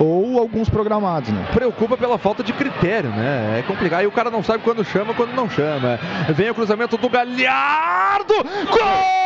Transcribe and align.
ou 0.00 0.38
alguns 0.38 0.70
programados, 0.70 1.30
né? 1.30 1.46
Preocupa 1.52 1.96
pela 1.96 2.16
falta 2.18 2.42
de 2.42 2.52
critério, 2.52 3.10
né? 3.10 3.58
É 3.58 3.62
complicado. 3.62 4.00
Aí 4.00 4.06
o 4.06 4.12
cara 4.12 4.30
não 4.30 4.42
sabe 4.42 4.64
quando 4.64 4.82
chama, 4.84 5.12
quando 5.12 5.34
não 5.34 5.48
chama. 5.48 5.98
Vem 6.30 6.50
o 6.50 6.54
cruzamento 6.54 6.96
do 6.96 7.08
Galhardo. 7.08 8.34
Gol! 8.34 9.20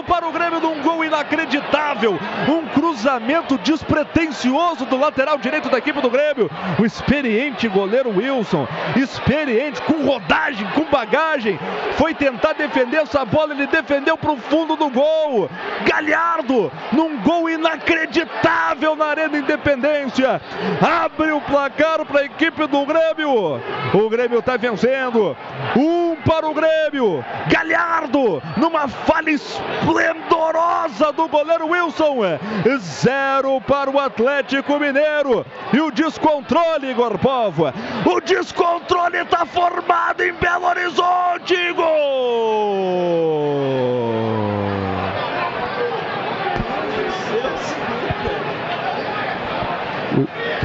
Para 0.00 0.28
o 0.28 0.30
Grêmio 0.30 0.60
num 0.60 0.80
gol 0.80 1.04
inacreditável. 1.04 2.16
Um 2.48 2.68
cruzamento 2.68 3.58
despretensioso 3.58 4.86
do 4.86 4.96
lateral 4.96 5.36
direito 5.38 5.68
da 5.68 5.78
equipe 5.78 6.00
do 6.00 6.08
Grêmio. 6.08 6.48
O 6.78 6.86
experiente 6.86 7.66
goleiro 7.66 8.10
Wilson, 8.10 8.68
experiente, 8.94 9.82
com 9.82 10.06
rodagem, 10.06 10.64
com 10.68 10.84
bagagem, 10.84 11.58
foi 11.96 12.14
tentar 12.14 12.52
defender 12.52 12.98
essa 12.98 13.24
bola. 13.24 13.52
Ele 13.52 13.66
defendeu 13.66 14.16
para 14.16 14.30
o 14.30 14.36
fundo 14.36 14.76
do 14.76 14.88
gol. 14.88 15.50
Galhardo, 15.84 16.70
num 16.92 17.20
gol 17.22 17.50
inacreditável 17.50 18.94
na 18.94 19.06
Arena 19.06 19.38
Independência. 19.38 20.40
Abre 20.80 21.32
o 21.32 21.40
placar 21.40 22.04
para 22.06 22.20
a 22.20 22.24
equipe 22.24 22.64
do 22.68 22.86
Grêmio. 22.86 23.60
O 23.92 24.08
Grêmio 24.08 24.38
está 24.38 24.56
vencendo. 24.56 25.36
Um 25.76 26.14
para 26.24 26.46
o 26.46 26.54
Grêmio. 26.54 27.24
Galhardo, 27.48 28.40
numa 28.56 28.86
falha 28.86 29.32
esplendorosa 29.82 31.12
do 31.12 31.28
goleiro 31.28 31.66
Wilson. 31.66 32.38
Zero 32.78 33.60
para 33.62 33.90
o 33.90 33.98
Atlético 33.98 34.78
Mineiro. 34.78 35.44
E 35.72 35.80
o 35.80 35.90
descontrole, 35.90 36.90
Igor 36.90 37.18
Povo. 37.18 37.64
O 38.06 38.20
descontrole 38.20 39.18
está 39.18 39.44
formado 39.44 40.22
em 40.22 40.32
Belo 40.34 40.66
Horizonte. 40.66 41.72
Gol! 41.72 42.82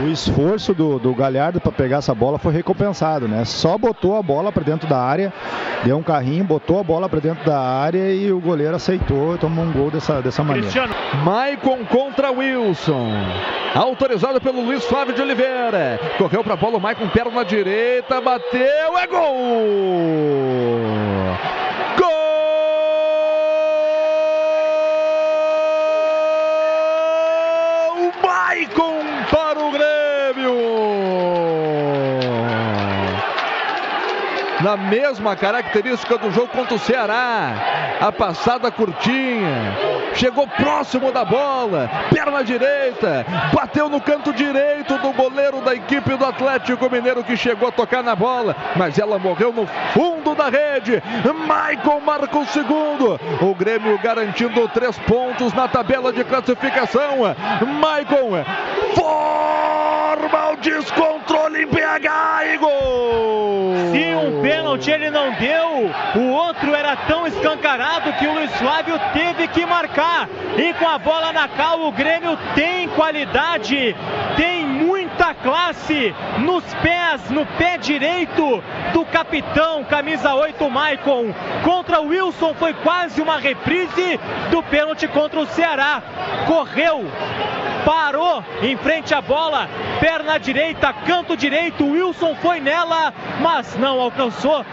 O 0.02 0.08
esforço 0.08 0.74
do, 0.74 1.00
do 1.00 1.14
Galhardo 1.14 1.60
para 1.60 1.72
pegar 1.72 1.98
essa 1.98 2.14
bola 2.14 2.38
foi 2.38 2.54
recompensado, 2.54 3.28
né? 3.28 3.44
Só 3.46 3.78
botou 3.78 4.16
a 4.16 4.22
bola 4.22 4.52
para 4.52 4.64
dentro 4.64 4.88
da 4.88 5.00
área, 5.00 5.34
deu 5.84 5.98
um 5.98 6.04
carrinho, 6.04 6.44
botou 6.44 6.80
a 6.80 6.84
bola 6.84 7.10
para 7.10 7.20
dentro 7.20 7.44
da 7.46 7.60
área 7.60 8.14
e 8.14 8.32
o 8.32 8.40
goleiro 8.40 8.76
aceitou 8.76 9.36
e 9.36 9.38
tomou 9.38 9.66
um 9.66 9.72
gol 9.72 9.90
dessa, 9.90 10.22
dessa 10.22 10.44
maneira. 10.44 10.70
Cristiano. 10.70 10.94
Maicon 11.24 11.86
contra 11.86 12.32
Wilson. 12.32 13.12
Autorizado 13.74 14.40
pelo 14.40 14.62
Luiz 14.62 14.84
Flávio 14.86 15.14
de 15.14 15.22
Oliveira. 15.22 16.00
Correu 16.18 16.44
para 16.44 16.54
a 16.54 16.58
bola, 16.58 16.78
o 16.78 16.82
Maicon 16.82 17.08
perna 17.10 17.44
direita, 17.44 18.22
bateu, 18.22 18.98
é 18.98 19.08
gol! 19.08 19.38
Gol! 21.98 22.18
Maicon 28.24 29.17
Na 34.68 34.76
mesma 34.76 35.34
característica 35.34 36.18
do 36.18 36.30
jogo 36.30 36.50
contra 36.50 36.76
o 36.76 36.80
Ceará. 36.80 37.54
A 38.02 38.12
passada 38.12 38.70
curtinha. 38.70 39.74
Chegou 40.14 40.46
próximo 40.46 41.10
da 41.10 41.24
bola. 41.24 41.90
Perna 42.14 42.44
direita. 42.44 43.26
Bateu 43.54 43.88
no 43.88 44.02
canto 44.02 44.34
direito 44.34 44.98
do 44.98 45.14
goleiro 45.14 45.62
da 45.62 45.74
equipe 45.74 46.18
do 46.18 46.26
Atlético 46.26 46.90
Mineiro 46.92 47.24
que 47.24 47.38
chegou 47.38 47.70
a 47.70 47.72
tocar 47.72 48.04
na 48.04 48.14
bola. 48.14 48.54
Mas 48.76 49.00
ela 49.00 49.18
morreu 49.18 49.54
no 49.54 49.66
fundo 49.94 50.36
da 50.36 50.50
rede. 50.50 51.02
Michael 51.24 52.02
marca 52.02 52.38
o 52.38 52.46
segundo. 52.48 53.18
O 53.42 53.56
Grêmio 53.56 53.98
garantindo 54.00 54.68
três 54.68 55.00
pontos 55.00 55.54
na 55.54 55.70
tabela 55.70 56.12
de 56.12 56.26
classificação. 56.26 57.20
Michael 57.62 58.44
forma 58.94 60.52
o 60.52 60.56
descontrole 60.58 61.17
pênalti 64.78 64.92
ele 64.92 65.10
não 65.10 65.32
deu, 65.34 65.92
o 66.16 66.32
outro 66.32 66.74
era 66.74 66.96
tão 66.96 67.26
escancarado 67.26 68.14
que 68.14 68.28
o 68.28 68.34
Luiz 68.34 68.56
Flávio 68.58 69.00
teve 69.14 69.48
que 69.48 69.66
marcar. 69.66 70.30
E 70.58 70.74
com 70.74 70.88
a 70.88 70.98
bola 70.98 71.34
na 71.34 71.48
cal, 71.48 71.82
o 71.82 71.92
Grêmio 71.92 72.38
tem 72.54 72.88
qualidade, 72.90 73.96
tem 74.36 74.66
muita 74.66 75.34
classe 75.34 76.14
nos 76.40 76.64
pés, 76.76 77.30
no 77.30 77.46
pé 77.58 77.78
direito 77.78 78.64
do 78.94 79.06
capitão, 79.06 79.84
camisa 79.84 80.34
8, 80.34 80.70
Maicon. 80.70 81.34
Contra 81.64 82.00
o 82.00 82.08
Wilson 82.08 82.54
foi 82.54 82.74
quase 82.74 83.22
uma 83.22 83.38
reprise 83.38 84.20
do 84.52 84.62
pênalti 84.64 85.08
contra 85.08 85.40
o 85.40 85.48
Ceará. 85.48 86.02
Correu, 86.46 87.04
parou 87.88 88.44
em 88.62 88.76
frente 88.76 89.14
à 89.14 89.22
bola, 89.22 89.70
perna 90.02 90.38
direita, 90.38 90.92
canto 90.92 91.38
direito, 91.38 91.86
Wilson 91.86 92.36
foi 92.36 92.60
nela, 92.60 93.14
mas 93.42 93.78
não 93.78 94.02
alcançou. 94.02 94.66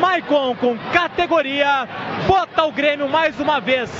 Maicon 0.00 0.56
com 0.56 0.78
categoria, 0.90 1.86
bota 2.26 2.64
o 2.64 2.72
Grêmio 2.72 3.08
mais 3.08 3.38
uma 3.40 3.60
vez 3.60 3.90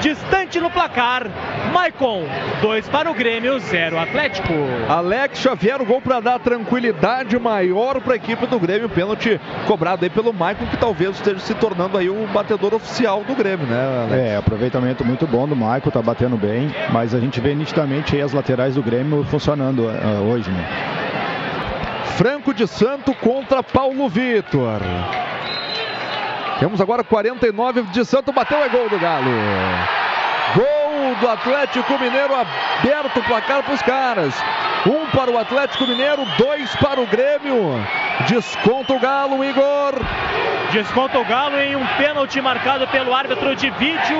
distante 0.00 0.60
no 0.60 0.70
placar. 0.70 1.26
Maicon, 1.72 2.24
2 2.60 2.88
para 2.88 3.10
o 3.10 3.14
Grêmio, 3.14 3.58
0 3.58 3.98
Atlético. 3.98 4.52
Alex 4.88 5.38
Xavier, 5.38 5.80
o 5.80 5.84
gol 5.84 6.00
para 6.00 6.20
dar 6.20 6.38
tranquilidade 6.40 7.38
maior 7.38 8.00
para 8.00 8.14
a 8.14 8.16
equipe 8.16 8.46
do 8.46 8.58
Grêmio. 8.58 8.88
Pênalti 8.88 9.40
cobrado 9.66 10.04
aí 10.04 10.10
pelo 10.10 10.32
Maicon, 10.32 10.66
que 10.66 10.76
talvez 10.76 11.16
esteja 11.16 11.38
se 11.38 11.54
tornando 11.54 11.96
aí 11.96 12.10
o 12.10 12.26
batedor 12.28 12.74
oficial 12.74 13.22
do 13.22 13.34
Grêmio, 13.34 13.66
né, 13.66 14.04
Alex? 14.04 14.22
É, 14.22 14.36
aproveitamento 14.36 15.04
muito 15.04 15.26
bom 15.26 15.46
do 15.46 15.54
Maicon, 15.54 15.90
tá 15.90 16.02
batendo 16.02 16.36
bem, 16.36 16.74
mas 16.90 17.14
a 17.14 17.20
gente 17.20 17.40
vê 17.40 17.54
nitidamente 17.54 18.16
aí 18.16 18.22
as 18.22 18.32
laterais 18.32 18.74
do 18.74 18.82
Grêmio 18.82 19.24
funcionando 19.24 19.80
uh, 19.84 20.30
hoje, 20.30 20.50
né? 20.50 20.66
Franco 22.16 22.52
de 22.52 22.66
Santo 22.66 23.14
contra 23.14 23.62
Paulo 23.62 24.08
Vitor. 24.08 24.80
Temos 26.60 26.78
agora 26.78 27.02
49 27.02 27.84
de 27.84 28.04
Santo, 28.04 28.34
bateu 28.34 28.62
é 28.62 28.68
gol 28.68 28.86
do 28.90 28.98
Galo. 28.98 29.30
Gol 30.54 31.14
do 31.18 31.26
Atlético 31.26 31.98
Mineiro, 31.98 32.34
aberto 32.34 33.18
o 33.18 33.22
placar 33.22 33.62
para 33.62 33.72
os 33.72 33.80
caras. 33.80 34.34
Um 34.86 35.06
para 35.06 35.30
o 35.30 35.38
Atlético 35.38 35.86
Mineiro, 35.86 36.22
dois 36.36 36.76
para 36.76 37.00
o 37.00 37.06
Grêmio. 37.06 37.82
Desconta 38.28 38.92
o 38.92 39.00
Galo, 39.00 39.42
Igor. 39.42 39.59
Desconta 40.72 41.18
o 41.18 41.24
Galo 41.24 41.58
em 41.58 41.74
um 41.74 41.84
pênalti 41.98 42.40
marcado 42.40 42.86
pelo 42.88 43.12
árbitro 43.12 43.56
de 43.56 43.70
vídeo. 43.70 44.18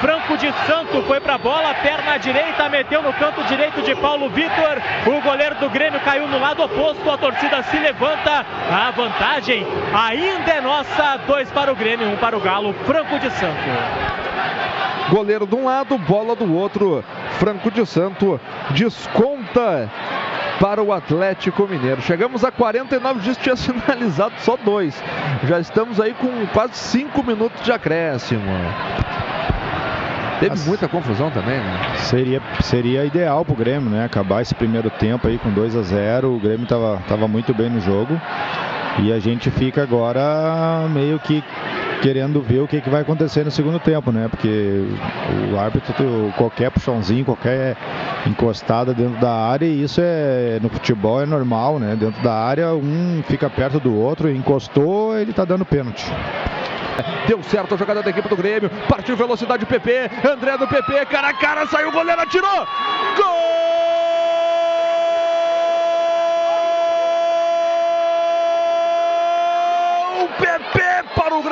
Franco 0.00 0.36
de 0.36 0.52
Santo 0.66 1.02
foi 1.04 1.20
para 1.20 1.34
a 1.34 1.38
bola, 1.38 1.72
perna 1.74 2.18
direita, 2.18 2.68
meteu 2.68 3.00
no 3.00 3.12
canto 3.12 3.44
direito 3.44 3.80
de 3.82 3.94
Paulo 3.94 4.28
Vitor. 4.28 4.82
O 5.06 5.20
goleiro 5.20 5.54
do 5.56 5.70
Grêmio 5.70 6.00
caiu 6.00 6.26
no 6.26 6.40
lado 6.40 6.64
oposto, 6.64 7.08
a 7.08 7.16
torcida 7.16 7.62
se 7.62 7.78
levanta. 7.78 8.44
A 8.70 8.90
vantagem 8.90 9.64
ainda 9.94 10.50
é 10.50 10.60
nossa, 10.60 11.16
dois 11.26 11.48
para 11.52 11.72
o 11.72 11.76
Grêmio, 11.76 12.08
um 12.08 12.16
para 12.16 12.36
o 12.36 12.40
Galo. 12.40 12.74
Franco 12.84 13.18
de 13.18 13.30
Santo. 13.30 13.56
Goleiro 15.10 15.46
de 15.46 15.54
um 15.54 15.66
lado, 15.66 15.96
bola 15.96 16.34
do 16.34 16.52
outro. 16.52 17.04
Franco 17.38 17.70
de 17.70 17.86
Santo 17.86 18.40
desconta 18.70 19.88
para 20.60 20.82
o 20.82 20.92
Atlético 20.92 21.66
Mineiro. 21.66 22.00
Chegamos 22.02 22.44
a 22.44 22.50
49 22.50 23.20
dias, 23.20 23.36
tinha 23.36 23.56
sinalizado 23.56 24.34
só 24.40 24.56
dois. 24.56 25.02
Já 25.44 25.60
estamos 25.60 26.00
aí 26.00 26.14
com 26.14 26.46
quase 26.52 26.74
cinco 26.74 27.22
minutos 27.22 27.62
de 27.64 27.72
acréscimo. 27.72 28.42
Teve 30.40 30.58
muita 30.66 30.86
confusão 30.86 31.30
também, 31.30 31.58
né? 31.58 31.94
Seria, 31.96 32.42
seria 32.60 33.04
ideal 33.06 33.42
pro 33.44 33.54
Grêmio, 33.54 33.88
né? 33.88 34.04
Acabar 34.04 34.42
esse 34.42 34.54
primeiro 34.54 34.90
tempo 34.90 35.26
aí 35.26 35.38
com 35.38 35.50
2 35.50 35.74
a 35.74 35.82
0 35.82 36.34
O 36.34 36.38
Grêmio 36.38 36.64
estava 36.64 37.02
tava 37.08 37.26
muito 37.26 37.54
bem 37.54 37.70
no 37.70 37.80
jogo. 37.80 38.20
E 39.02 39.12
a 39.12 39.18
gente 39.18 39.50
fica 39.50 39.82
agora 39.82 40.86
meio 40.90 41.18
que 41.18 41.42
querendo 42.02 42.42
ver 42.42 42.60
o 42.60 42.68
que, 42.68 42.80
que 42.80 42.90
vai 42.90 43.00
acontecer 43.02 43.44
no 43.44 43.50
segundo 43.50 43.78
tempo, 43.78 44.12
né? 44.12 44.28
Porque 44.28 44.84
o 45.52 45.58
árbitro, 45.58 46.32
qualquer 46.36 46.70
puxãozinho, 46.70 47.24
qualquer 47.24 47.76
encostada 48.28 48.92
dentro 48.92 49.20
da 49.20 49.32
área, 49.32 49.66
e 49.66 49.82
isso 49.82 50.00
é 50.02 50.58
no 50.62 50.68
futebol 50.68 51.22
é 51.22 51.26
normal, 51.26 51.78
né? 51.78 51.96
Dentro 51.96 52.22
da 52.22 52.32
área, 52.32 52.74
um 52.74 53.22
fica 53.26 53.48
perto 53.48 53.78
do 53.80 53.94
outro, 53.94 54.30
encostou, 54.30 55.16
ele 55.16 55.32
tá 55.32 55.44
dando 55.44 55.64
pênalti. 55.64 56.04
Deu 57.26 57.42
certo 57.42 57.74
a 57.74 57.76
jogada 57.76 58.02
da 58.02 58.10
equipe 58.10 58.28
do 58.28 58.36
Grêmio. 58.36 58.70
Partiu 58.88 59.16
velocidade 59.16 59.66
PP. 59.66 60.10
André 60.24 60.56
do 60.56 60.66
PP. 60.66 61.06
Cara 61.06 61.28
a 61.28 61.34
cara. 61.34 61.66
Saiu 61.66 61.88
o 61.90 61.92
goleiro. 61.92 62.22
Atirou. 62.22 62.66
Gol! 63.16 63.66
PP 70.38 70.80
para 71.14 71.34
o 71.34 71.42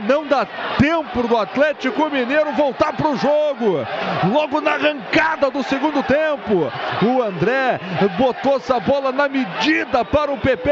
Não 0.00 0.26
dar 0.26 0.46
tempo 0.78 1.26
do 1.26 1.36
Atlético 1.36 2.10
Mineiro 2.10 2.52
voltar 2.52 2.92
para 2.92 3.08
o 3.08 3.16
jogo. 3.16 3.86
Logo 4.32 4.60
na 4.60 4.72
arrancada 4.72 5.50
do 5.50 5.62
segundo 5.62 6.02
tempo, 6.02 6.70
o 7.04 7.22
André 7.22 7.80
botou 8.16 8.56
essa 8.56 8.78
bola 8.80 9.12
na 9.12 9.28
medida 9.28 10.04
para 10.04 10.30
o 10.30 10.38
PP, 10.38 10.70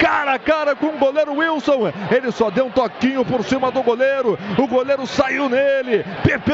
cara 0.00 0.34
a 0.34 0.38
cara 0.38 0.74
com 0.74 0.86
o 0.86 0.98
goleiro 0.98 1.34
Wilson. 1.34 1.92
Ele 2.10 2.30
só 2.32 2.50
deu 2.50 2.66
um 2.66 2.70
toquinho 2.70 3.24
por 3.24 3.44
cima 3.44 3.70
do 3.70 3.82
goleiro. 3.82 4.38
O 4.58 4.66
goleiro 4.66 5.06
saiu 5.06 5.48
nele. 5.48 6.04
PP 6.22 6.52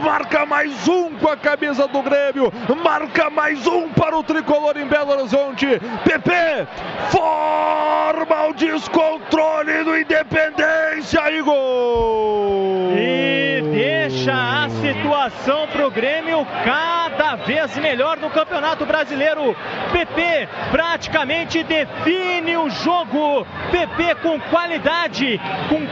marca 0.00 0.46
mais 0.46 0.88
um 0.88 1.16
com 1.16 1.28
a 1.28 1.36
camisa 1.36 1.86
do 1.86 2.02
Grêmio. 2.02 2.52
Marca 2.82 3.30
mais 3.30 3.66
um 3.66 3.88
para 3.88 4.16
o 4.16 4.22
tricolor 4.22 4.76
em 4.76 4.86
Belo 4.86 5.12
Horizonte. 5.12 5.66
PP 6.04 6.66
forma 7.10 8.19
o 8.48 8.52
descontrole 8.52 9.84
do 9.84 9.98
Independência 9.98 11.30
e 11.30 11.42
gol! 11.42 12.92
E 12.96 13.62
deixa 13.72 14.32
a 14.32 14.68
situação 14.68 15.66
para 15.68 15.86
o 15.86 15.90
Grêmio 15.90 16.46
cada 16.64 17.36
vez 17.36 17.76
melhor 17.78 18.16
no 18.16 18.30
Campeonato 18.30 18.86
Brasileiro. 18.86 19.56
PP 19.92 20.48
praticamente 20.70 21.62
define 21.62 22.56
o 22.56 22.70
jogo. 22.70 23.46
PP 23.70 24.14
com 24.22 24.40
qualidade, 24.40 25.40
com 25.68 25.86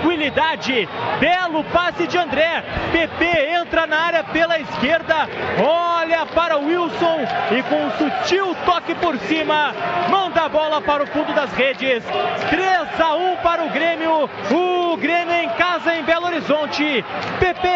tranquilidade. 0.00 0.88
Belo 1.20 1.62
passe 1.64 2.06
de 2.06 2.18
André. 2.18 2.64
PP 2.92 3.24
entra 3.60 3.86
na 3.86 3.98
área 3.98 4.24
pela 4.24 4.58
esquerda, 4.58 5.28
olha 5.62 6.26
para 6.26 6.58
o 6.58 6.66
Wilson 6.66 7.20
e 7.50 7.62
com 7.62 7.76
um 7.76 7.90
sutil 7.92 8.54
toque 8.64 8.94
por 8.96 9.16
cima, 9.18 9.74
manda 10.08 10.42
a 10.42 10.48
bola 10.48 10.80
para 10.80 11.04
o 11.04 11.06
fundo 11.06 11.32
das 11.34 11.52
redes. 11.52 12.02
3 12.48 13.00
a 13.00 13.14
1 13.14 13.36
para 13.36 13.64
o 13.64 13.70
Grêmio. 13.70 14.28
O 14.50 14.96
Grêmio 14.96 15.34
em 15.34 15.48
casa 15.50 15.94
em 15.94 16.02
Belo 16.02 16.26
Horizonte. 16.26 17.04
PP, 17.38 17.68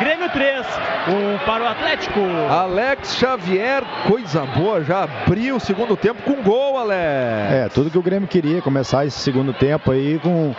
Grêmio 0.00 0.30
3, 0.30 0.66
1 1.08 1.46
para 1.46 1.64
o 1.64 1.68
Atlético. 1.68 2.20
Alex 2.50 3.16
Xavier, 3.16 3.82
coisa 4.06 4.44
boa, 4.44 4.82
já 4.84 5.04
abriu 5.04 5.56
o 5.56 5.60
segundo 5.60 5.96
tempo 5.96 6.22
com 6.22 6.42
gol, 6.42 6.78
Alex. 6.78 7.52
É, 7.52 7.68
tudo 7.72 7.90
que 7.90 7.98
o 7.98 8.02
Grêmio 8.02 8.28
queria, 8.28 8.60
começar 8.62 9.06
esse 9.06 9.18
segundo 9.18 9.52
tempo 9.52 9.90
aí 9.90 10.18
com 10.18 10.54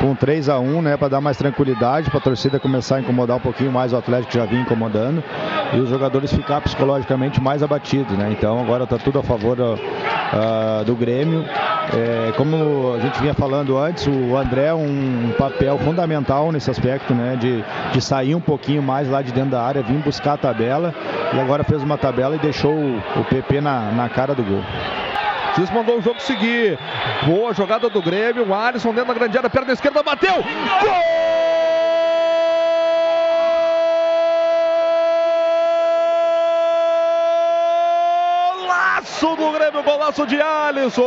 com 0.00 0.14
3 0.14 0.48
a 0.48 0.58
1 0.58 0.82
né, 0.82 0.96
para 0.96 1.08
dar 1.08 1.20
mais 1.20 1.36
tranquilidade, 1.36 2.10
para 2.10 2.18
a 2.18 2.22
torcida 2.22 2.58
começar 2.58 2.96
a 2.96 3.00
incomodar 3.00 3.36
um 3.36 3.40
pouquinho 3.40 3.72
mais 3.72 3.92
o 3.92 3.96
Atlético 3.96 4.32
que 4.32 4.38
já 4.38 4.44
vinha 4.44 4.62
incomodando 4.62 5.22
e 5.72 5.80
os 5.80 5.88
jogadores 5.88 6.32
ficar 6.32 6.60
psicologicamente 6.60 7.40
mais 7.40 7.62
abatidos, 7.62 8.16
né? 8.16 8.30
Então 8.30 8.60
agora 8.60 8.84
está 8.84 8.98
tudo 8.98 9.18
a 9.18 9.22
favor 9.22 9.56
do, 9.56 9.74
uh, 9.74 10.84
do 10.84 10.94
Grêmio. 10.94 11.44
É, 11.92 12.32
como 12.36 12.94
a 12.94 13.00
gente 13.00 13.20
vinha 13.20 13.34
falando 13.34 13.76
antes, 13.76 14.06
o 14.06 14.36
André 14.36 14.66
é 14.66 14.74
um 14.74 15.32
papel 15.38 15.78
fundamental 15.78 16.50
nesse 16.50 16.70
aspecto, 16.70 17.14
né? 17.14 17.36
De, 17.36 17.64
de 17.92 18.00
sair 18.00 18.34
um 18.34 18.40
pouquinho 18.40 18.82
mais 18.82 19.08
lá 19.08 19.22
de 19.22 19.32
dentro 19.32 19.50
da 19.50 19.62
área, 19.62 19.82
vir 19.82 19.98
buscar 19.98 20.34
a 20.34 20.38
tabela 20.38 20.94
e 21.32 21.40
agora 21.40 21.64
fez 21.64 21.82
uma 21.82 21.98
tabela 21.98 22.36
e 22.36 22.38
deixou 22.38 22.72
o, 22.72 22.98
o 23.20 23.24
PP 23.24 23.60
na, 23.60 23.92
na 23.92 24.08
cara 24.08 24.34
do 24.34 24.42
gol. 24.42 24.62
Cis 25.54 25.70
mandou 25.70 25.98
o 25.98 26.02
jogo 26.02 26.20
seguir. 26.20 26.78
Boa 27.26 27.54
jogada 27.54 27.88
do 27.88 28.02
Grêmio. 28.02 28.48
O 28.48 28.54
Alisson 28.54 28.92
dentro 28.92 29.12
da 29.12 29.14
grande 29.14 29.38
área, 29.38 29.48
perna 29.48 29.72
esquerda, 29.72 30.02
bateu. 30.02 30.34
Gol! 30.34 31.24
Golaço 38.58 39.36
do 39.36 39.52
Grêmio, 39.52 39.82
golaço 39.82 40.26
de 40.26 40.40
Alisson. 40.40 41.04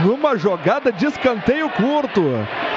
Numa 0.00 0.36
jogada 0.36 0.92
de 0.92 1.06
escanteio 1.06 1.70
curto 1.70 2.22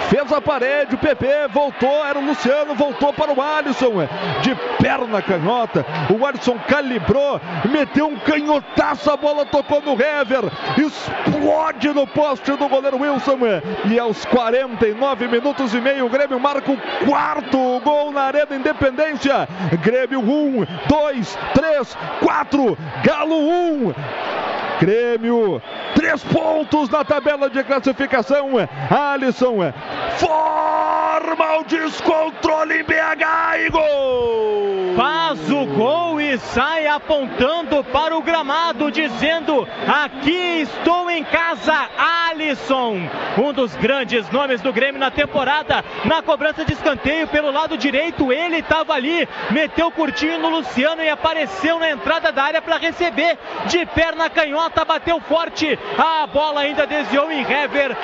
fez 0.10 0.32
a 0.32 0.42
parede, 0.42 0.96
o 0.96 0.98
PP 0.98 1.26
voltou, 1.52 2.06
era 2.06 2.18
o 2.20 2.26
Luciano, 2.26 2.76
voltou 2.76 3.14
para 3.14 3.34
o 3.34 3.42
Alisson, 3.42 4.08
de 4.42 4.56
perna 4.82 5.22
canhota, 5.22 5.86
o 6.10 6.26
Alisson 6.26 6.58
calibrou, 6.68 7.40
meteu 7.70 8.08
um 8.08 8.18
canhotaço, 8.18 9.12
a 9.12 9.18
bola 9.18 9.46
tocou 9.46 9.82
no 9.82 9.94
Hever, 9.94 10.44
explode 10.78 11.90
no 11.90 12.08
poste 12.08 12.52
do 12.52 12.68
goleiro 12.68 13.02
Wilson, 13.02 13.38
e 13.86 14.00
aos 14.00 14.26
49 14.26 15.28
minutos 15.28 15.74
e 15.74 15.82
meio, 15.82 16.06
o 16.06 16.10
Grêmio 16.10 16.40
marca 16.40 16.72
o 16.72 16.78
quarto 17.06 17.80
gol 17.84 18.12
na 18.12 18.24
Arena 18.24 18.56
Independência, 18.56 19.48
Grêmio 19.82 20.20
1, 20.20 20.66
2, 20.88 21.38
3, 21.54 21.98
4, 22.22 22.78
Galo 23.04 23.36
1, 23.36 23.94
Grêmio, 24.80 25.62
três 25.96 26.24
pontos 26.24 26.90
na 26.90 27.04
tabela 27.04 27.50
de 27.50 27.64
classificação. 27.64 28.52
Alisson 28.90 29.58
forma 30.18 31.60
o 31.60 31.64
descontrole 31.64 32.82
em 32.82 32.84
BH 32.84 33.66
e 33.66 33.70
gol! 33.70 34.65
Faz 34.96 35.52
o 35.52 35.66
gol 35.66 36.22
e 36.22 36.38
sai 36.38 36.88
apontando 36.88 37.84
para 37.84 38.16
o 38.16 38.22
gramado, 38.22 38.90
dizendo: 38.90 39.68
Aqui 39.88 40.62
estou 40.62 41.12
em 41.12 41.24
casa, 41.24 41.90
Alisson. 42.30 43.10
Um 43.38 43.52
dos 43.52 43.76
grandes 43.76 44.30
nomes 44.30 44.62
do 44.62 44.72
Grêmio 44.72 45.00
na 45.00 45.12
temporada, 45.12 45.84
na 46.06 46.22
cobrança 46.22 46.64
de 46.64 46.74
escanteio 46.74 47.28
pelo 47.28 47.52
lado 47.52 47.78
direito, 47.78 48.32
ele 48.32 48.60
estava 48.60 48.94
ali, 48.94 49.28
meteu 49.52 49.92
curtinho 49.92 50.40
no 50.40 50.50
Luciano 50.50 51.02
e 51.02 51.10
apareceu 51.10 51.78
na 51.78 51.92
entrada 51.92 52.32
da 52.32 52.44
área 52.44 52.62
para 52.62 52.78
receber. 52.78 53.38
De 53.68 53.86
perna 53.88 54.30
canhota, 54.30 54.86
bateu 54.86 55.20
forte, 55.20 55.78
a 55.98 56.26
bola 56.28 56.62
ainda 56.62 56.88
desviou 56.88 57.30
em 57.30 57.42
Hever, 57.42 57.96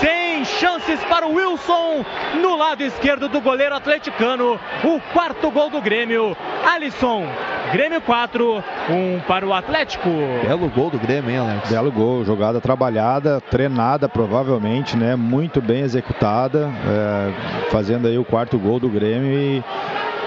sem 0.00 0.27
chances 0.44 1.02
para 1.04 1.26
o 1.26 1.34
Wilson 1.34 2.04
no 2.40 2.56
lado 2.56 2.82
esquerdo 2.82 3.28
do 3.28 3.40
goleiro 3.40 3.74
atleticano. 3.74 4.58
O 4.84 5.00
quarto 5.12 5.50
gol 5.50 5.70
do 5.70 5.80
Grêmio. 5.80 6.36
Alisson, 6.64 7.26
Grêmio 7.72 8.00
4, 8.00 8.64
1 8.90 9.20
para 9.26 9.46
o 9.46 9.52
Atlético. 9.52 10.08
Belo 10.42 10.68
gol 10.68 10.90
do 10.90 10.98
Grêmio, 10.98 11.30
hein, 11.30 11.38
Alex? 11.38 11.70
Belo 11.70 11.92
gol, 11.92 12.24
jogada 12.24 12.60
trabalhada, 12.60 13.40
treinada 13.40 14.08
provavelmente, 14.08 14.96
né? 14.96 15.16
Muito 15.16 15.60
bem 15.60 15.80
executada, 15.82 16.70
é, 16.86 17.70
fazendo 17.70 18.08
aí 18.08 18.18
o 18.18 18.24
quarto 18.24 18.58
gol 18.58 18.80
do 18.80 18.88
Grêmio 18.88 19.32
e 19.32 19.64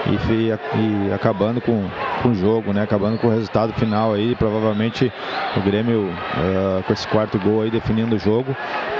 e, 0.06 1.08
e, 1.08 1.12
acabando 1.12 1.60
com, 1.60 1.84
com 2.22 2.30
o 2.30 2.34
jogo, 2.34 2.72
né? 2.72 2.82
Acabando 2.82 3.18
com 3.18 3.26
o 3.26 3.30
resultado 3.30 3.72
final 3.74 4.14
aí, 4.14 4.34
provavelmente 4.36 5.12
o 5.56 5.60
Grêmio 5.60 6.02
uh, 6.02 6.82
com 6.84 6.92
esse 6.92 7.06
quarto 7.08 7.38
gol 7.38 7.62
aí 7.62 7.70
definindo 7.70 8.14
o 8.14 8.18
jogo, 8.18 8.56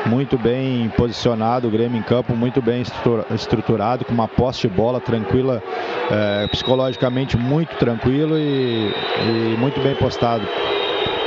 muito 0.06 0.36
bem 0.36 0.88
posicionado, 0.96 1.68
o 1.68 1.70
Grêmio 1.70 1.98
em 1.98 2.02
campo 2.02 2.34
muito 2.34 2.60
bem 2.60 2.82
estruturado, 3.30 4.04
com 4.04 4.12
uma 4.12 4.28
posse 4.28 4.62
de 4.62 4.68
bola 4.68 5.00
tranquila, 5.00 5.62
uh, 5.62 6.48
psicologicamente 6.48 7.36
muito 7.36 7.76
tranquilo 7.76 8.36
e, 8.36 8.92
e 8.92 9.56
muito 9.58 9.80
bem 9.80 9.94
postado. 9.94 10.46